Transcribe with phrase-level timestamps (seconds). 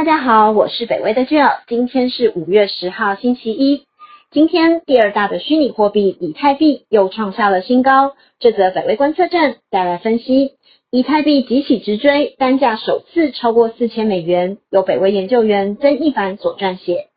[0.00, 3.84] 大家好，我是北威的 Jill，今天是五月十号星期一。
[4.30, 10.52] 今天第二大的虚拟货币以太币又创下了新高，这则北威观测站带来分析。
[10.90, 17.08] 以太币急起直追，单价首次超过四千美元，由北威研究员曾一凡所撰写。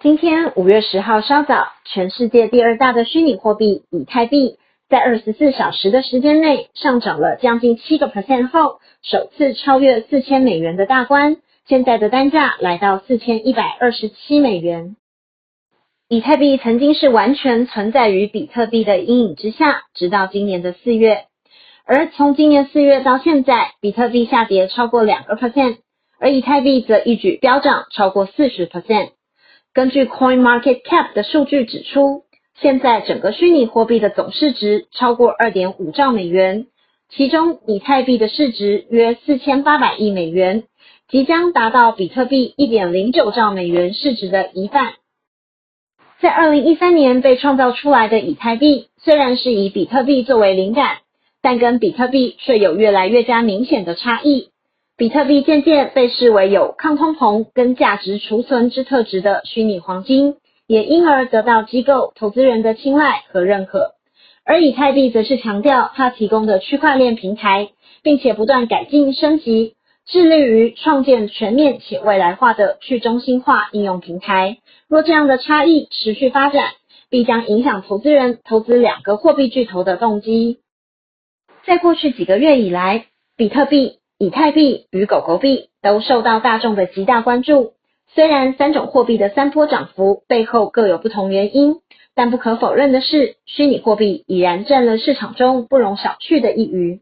[0.00, 4.56] 今天五月十号稍早，全世界第二大的虚拟货币以太币，
[4.88, 11.36] 在二十四小时的时间内上涨了将近七个 percent 后，首次超越四千美元的大关，
[11.68, 14.96] 现在的单价来到四千一百二十七美元。
[16.08, 21.26] 以太币曾经是完全存在于比特币的阴影之下，直到今年的四月。
[21.84, 25.76] 而从今年四月到现在，比特币下跌超过两个 percent，
[26.18, 29.10] 而以太币则一举飙涨超过四十 percent。
[29.74, 32.22] 根据 Coin Market Cap 的数据指出，
[32.58, 36.66] 现在整个虚拟货币的总市值超过二点五兆美元，
[37.10, 40.64] 其中以太币的市值约四千八百亿美元，
[41.10, 44.92] 即将达到比特币一点零九兆美元市值的一半。
[46.20, 50.98] 在二零一三年被创造出来的以太币，虽然是以比特币作为灵感，
[51.40, 54.50] 但跟比特币却有越来越加明显的差异。
[54.98, 60.34] 比特币渐渐被视为有抗通膨跟价值储存之特质的虚拟黄金，
[60.66, 63.92] 也因而得到机构投资人的青睐和认可。
[64.44, 67.70] 而以太币则是强调它提供的区块链平台，
[68.02, 69.74] 并且不断改进升级，
[70.08, 74.58] 致力于创建全面且未来化的去中心化应用平台。
[74.88, 76.72] 若这样的差异持续发展，
[77.08, 80.58] 必将影响投资人投资两个货币巨头的动机。
[81.64, 83.98] 在过去几个月以来，比特币。
[84.20, 87.74] 以太币与狗狗币都受到大众的极大关注。
[88.08, 91.76] 虽然三种货币的三波涨幅背后各有不同原因，
[92.16, 97.00] 但不可否认的是，虚拟货币已然占了市场中不容小觑的一隅。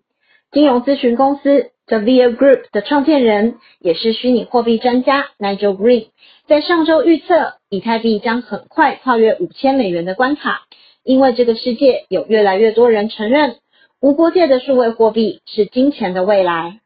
[0.53, 6.09] 金融咨询公司 The Via Group 的创建人，也是虚拟货币专家 Nigel Green，
[6.49, 10.62] 在上周预测，以太币将很快跨越五千美元的关卡，
[11.05, 13.59] 因为这个世界有越来越多人承认，
[14.00, 16.81] 无国界的数位货币是金钱的未来。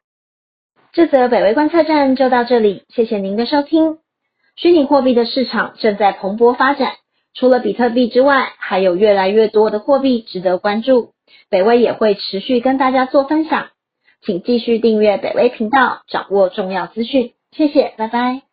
[0.93, 3.99] 这则北威观测站就到这里，谢谢您的收听。
[4.57, 6.93] 虚拟货币的市场正在蓬勃发展，
[7.33, 11.13] 除了比特币之外，还有越来越多的货币值得关注。
[11.49, 13.69] 北威也会持续跟大家做分享，
[14.23, 17.33] 请继续订阅北威频道，掌握重要资讯。
[17.53, 18.50] 谢谢，拜拜。